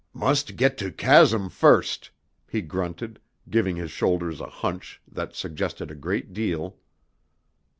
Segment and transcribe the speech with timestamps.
[0.15, 2.09] "Must get to chasm first,"
[2.49, 3.19] he grunted,
[3.51, 6.77] giving his shoulders a hunch that suggested a great deal.